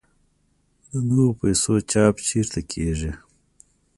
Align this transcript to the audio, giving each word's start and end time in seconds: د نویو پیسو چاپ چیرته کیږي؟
د 0.89 0.91
نویو 1.07 1.37
پیسو 1.39 1.73
چاپ 1.91 2.15
چیرته 2.27 2.59
کیږي؟ 2.71 3.11